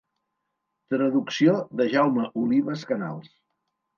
[0.93, 3.31] Traducció de Jaume Olives Canals.